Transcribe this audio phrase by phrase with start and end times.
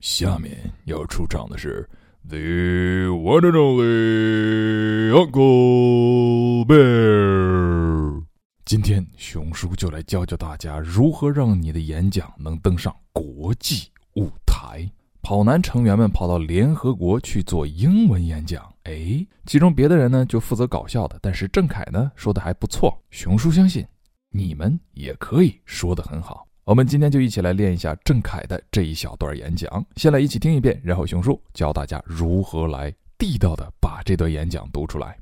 [0.00, 0.56] 下面
[0.86, 1.86] 要出场的是
[2.26, 8.24] The One and Only Uncle Bear。
[8.64, 14.90] 今天熊叔就来教教大家如何让你的演讲能登上国际舞台。
[15.20, 22.98] 跑男成员们跑到联合国去做英文演讲，哎，其中别的人呢就负责搞笑的，但是郑恺呢说的还不错。
[23.10, 23.86] 熊叔相信
[24.30, 26.46] 你们也可以说得很好。
[26.63, 29.85] 我们今天就一起来练一下郑恺的这一小段演讲。
[29.95, 35.19] 先来一起听一遍，然后熊叔教大家如何来地道的把这段演讲读出来。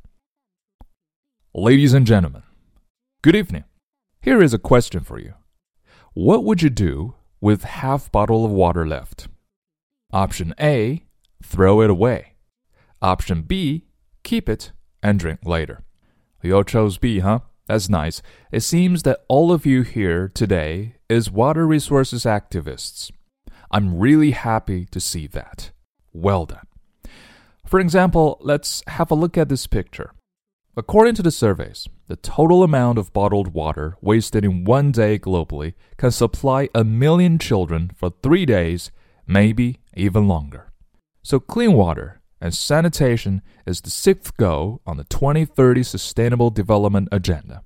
[1.52, 2.44] Ladies and gentlemen,
[3.22, 3.63] good evening.
[4.22, 5.34] Here is a question for you.
[6.13, 9.27] What would you do with half bottle of water left?
[10.12, 11.04] Option A,
[11.44, 12.36] throw it away.
[13.02, 13.84] Option B,
[14.23, 15.84] keep it and drink later.
[16.41, 17.40] You all chose B, huh?
[17.68, 18.22] That's nice.
[18.52, 23.11] It seems that all of you here today is water resources activists.
[23.71, 25.71] I'm really happy to see that.
[26.12, 26.66] Well done.
[27.65, 30.13] For example, let's have a look at this picture.
[30.77, 35.74] According to the surveys, the total amount of bottled water wasted in one day globally
[35.97, 38.91] can supply a million children for three days,
[39.27, 40.73] maybe even longer.
[41.23, 47.63] So, clean water and sanitation is the sixth goal on the 2030 Sustainable Development Agenda.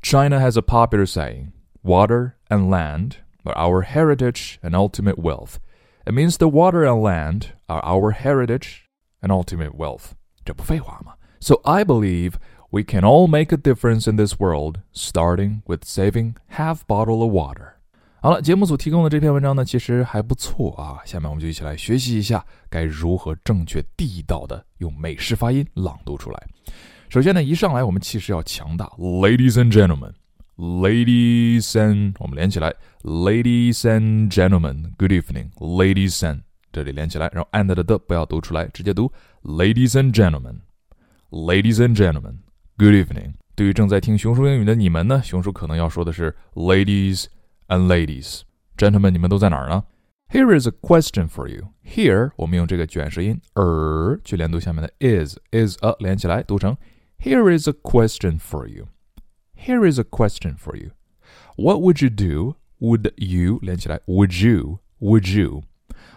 [0.00, 1.52] China has a popular saying
[1.83, 5.59] water and land are our heritage and ultimate wealth.
[6.05, 8.87] It means the water and land are our heritage
[9.21, 10.11] and ultimate wealth.
[10.43, 11.13] 这不废话吗?
[11.39, 12.33] So I believe
[12.71, 17.31] we can all make a difference in this world, starting with saving half bottle of
[17.31, 17.73] water.
[18.21, 20.99] 好了，节目组提供的这篇文章呢，其实还不错啊。
[21.05, 26.47] 下面我们就一起来学习一下，该如何正确地道的用美式发音朗读出来。
[27.07, 29.71] 首先呢，一上来我们气势要强大，Ladies and
[30.59, 39.11] gentlemen，Ladies and，我们连起来，Ladies and gentlemen，Good evening，Ladies and，这里连起来，然后 and 的的不要读出来，直接读
[39.43, 43.33] Ladies and gentlemen，Ladies and gentlemen，Good evening。
[43.55, 48.41] 对于正在听熊叔英语的你们呢，熊叔可能要说的是 Ladies。and ladies.
[48.77, 49.85] Gentlemen，你们都在哪儿呢？
[50.29, 51.69] Here is a question for you.
[51.83, 56.77] Here 我们用这个卷舌音儿去连读下面的 is is a 连起来读成
[57.19, 58.87] Here is a question for you.
[59.59, 60.91] Here is a question for you.
[61.57, 62.55] What would you do?
[62.79, 64.79] Would you 连起来 Would you?
[64.99, 65.63] Would you?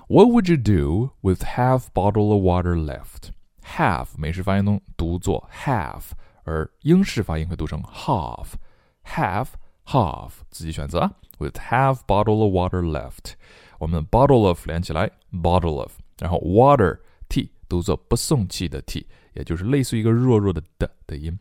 [0.08, 3.30] What would you do with half bottle of water left?
[3.62, 6.12] Half 美式发音中读作 half，
[6.44, 9.48] 而英式发音会读成 half。half
[9.84, 11.14] half 自己选择啊。
[11.38, 13.34] with half bottle of water left。
[13.78, 21.38] 我们 bottle of 连起来，bottle of，然后 water t 读作不送气的 t，也就是类似于一个弱弱的的的音，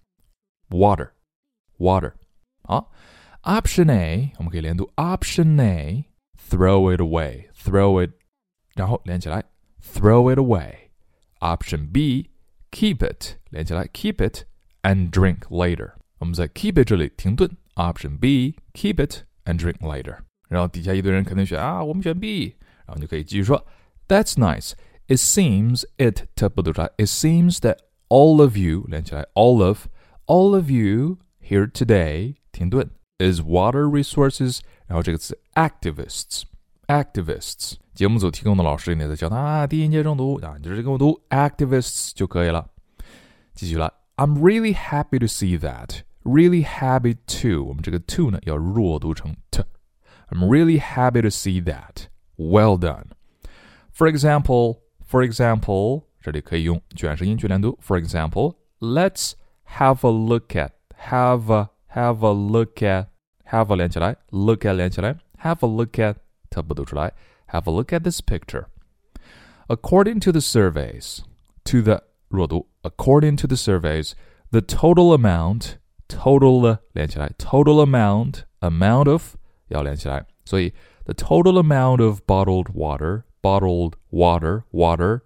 [0.69, 1.09] water
[1.81, 2.13] water。
[2.63, 2.91] 好，
[3.43, 8.11] option A 我们可以连读 option A，throw it away，throw it，
[8.75, 9.43] 然后连起来，
[9.81, 12.31] throw it away。Option B
[12.71, 14.45] keep it 连起来，keep it
[14.81, 15.93] and drink later。
[16.17, 17.49] 我们在 keep it 这里停顿。
[17.75, 20.17] Option B keep it and drink later。
[20.49, 22.55] 然后底下一堆人肯定选啊，我们选 B，
[22.85, 23.63] 然后你就可以继续说，
[24.07, 24.71] That's nice.
[25.07, 27.77] It seems it 它不读出来，It seems that
[28.07, 29.85] all of you 连起来，all of
[30.25, 32.89] all of you here today 停顿
[33.19, 36.43] is water resources，然后这个词 activists
[36.87, 37.75] activists。
[37.93, 42.67] 节目组提供的老师你在教他啊，低音节重读啊，你就直接跟我读 activists 就可以了。
[43.53, 51.63] 继续来，I'm really happy to see that really happy to，我们这个 to 呢要弱读成 t。I'm really happy to see
[51.63, 52.07] that.
[52.35, 53.05] Well done.
[53.95, 57.79] For example, for example，这里可以用卷舌音去连读。
[57.81, 59.31] For example, let's
[59.77, 60.71] have a look at,
[61.01, 63.07] have a have a look at,
[63.45, 66.15] have a 连起来，look at 连起来，have a look at
[66.49, 67.13] 它不读出来，
[67.47, 68.65] have a look at this picture.
[69.67, 71.19] According to the surveys,
[71.65, 74.13] to the 弱读，according to the surveys,
[74.51, 75.77] the total amount
[76.07, 79.35] total 连起来，total amount amount of
[79.69, 80.73] 要连起来，所以
[81.05, 85.21] the total amount of bottled water bottled water water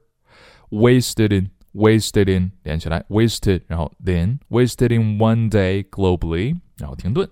[0.69, 7.29] wasted in wasted in 连起来，wasted，然后 then wasted in one day globally，然后停顿，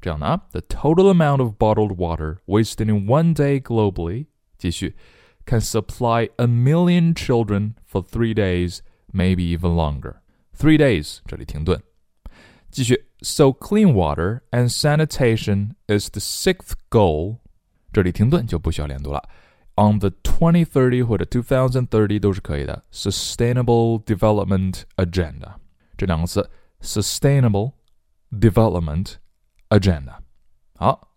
[0.00, 4.26] 这样的啊，the total amount of bottled water wasted in one day globally，
[4.58, 4.94] 继续，
[5.46, 8.78] can supply a million children for three days,
[9.12, 10.16] maybe even longer.
[10.56, 11.82] Three days，这里停顿。
[12.70, 17.38] 继续，so clean water and sanitation is the sixth goal。
[17.92, 19.22] 这里停顿就不需要连读了。
[19.78, 22.84] On the 2030或者 2030都是可以的。
[22.92, 25.54] Sustainable Development Agenda
[25.96, 26.48] 这两个词，
[26.80, 27.72] Sustainable
[28.30, 29.14] Development
[29.70, 30.18] Agenda。
[30.76, 31.08] 好，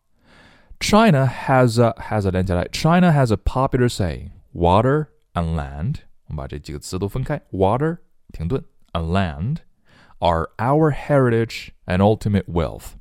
[0.79, 5.97] China has a has a 连起来，China has a popular saying: water and land。
[6.25, 7.99] 我们把这几个词都分开，water
[8.33, 8.63] 停顿，
[8.93, 9.57] and land
[10.19, 12.93] are our heritage and ultimate wealth。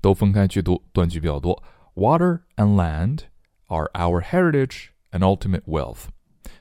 [0.00, 1.62] 都分开去读，断句比较多。
[1.94, 3.24] Water and land
[3.66, 4.86] are our heritage
[5.16, 6.04] and ultimate wealth。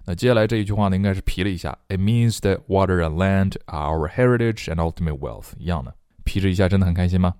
[0.06, 1.78] 那接下来这一句话呢，应该是皮了一下。
[1.90, 5.54] It means that water and land are our heritage and ultimate wealth。
[5.58, 5.94] 一样的，
[6.24, 7.36] 皮着一下，真的很开心吗？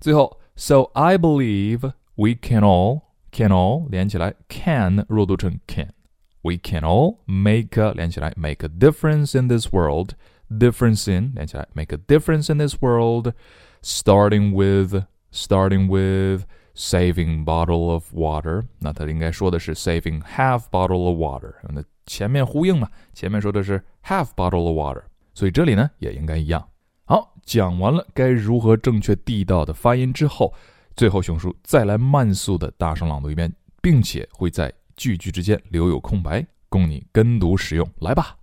[0.00, 7.92] 最后，So I believe we can all can all 连起来，can 弱读成 can。We can all make a
[7.94, 14.52] 连起来 make a difference in this world。difference in 连起来 make a difference in this world。Starting
[14.52, 16.44] with starting with
[16.77, 21.55] saving bottle of water，那它应该说的是 saving half bottle of water。
[21.69, 25.03] 那前面呼应嘛，前面说的是 half bottle of water，
[25.33, 26.69] 所以这里呢也应该一样。
[27.05, 30.53] 好，讲完了该如何正确地道的发音之后，
[30.95, 33.51] 最后熊叔再来慢速的大声朗读一遍，
[33.81, 37.89] 并且会在句句之间留有空白，供你跟读使用。
[37.99, 38.37] 来吧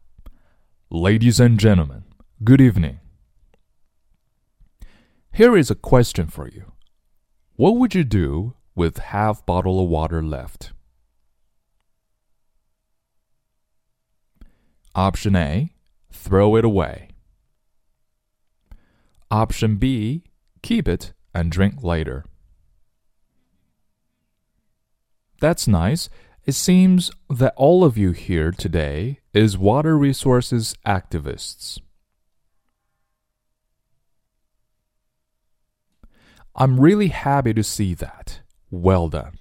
[0.89, 2.03] ，Ladies and gentlemen,
[2.45, 2.97] good evening.
[5.33, 6.74] Here is a question for you.
[7.57, 10.73] What would you do with half bottle of water left?
[14.97, 15.73] Option A,
[16.11, 17.11] throw it away.
[19.31, 20.25] Option B,
[20.63, 22.25] keep it and drink later.
[25.41, 26.09] That's nice.
[26.45, 31.79] It seems that all of you here today is water resources activists.
[36.57, 38.41] I'm really happy to see that.
[38.71, 39.39] Well done.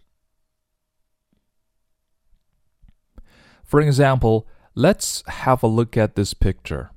[3.64, 6.92] For example, let's have a look at this picture.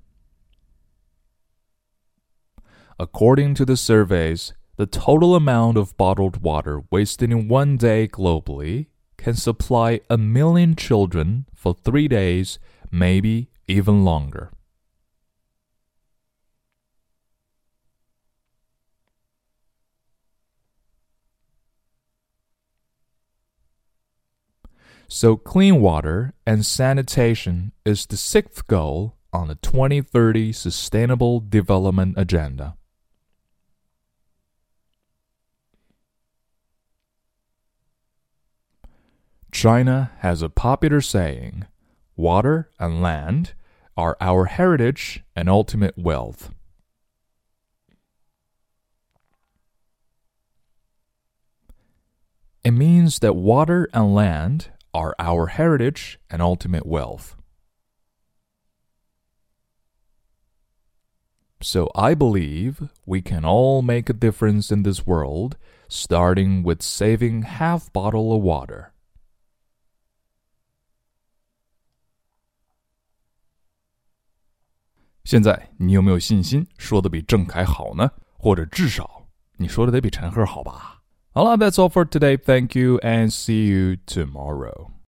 [2.99, 8.87] According to the surveys, the total amount of bottled water wasted in one day globally
[9.17, 12.59] can supply a million children for three days,
[12.91, 14.51] maybe even longer.
[25.09, 32.77] So, clean water and sanitation is the sixth goal on the 2030 Sustainable Development Agenda.
[39.53, 41.67] China has a popular saying
[42.17, 43.55] water and land
[43.97, 46.51] are our heritage and ultimate wealth.
[52.65, 57.37] It means that water and land are our heritage and ultimate wealth.
[61.61, 67.43] So I believe we can all make a difference in this world, starting with saving
[67.43, 68.95] half bottle of water.
[81.37, 82.39] Alright, that's all for today.
[82.39, 84.96] Thank you and see you tomorrow.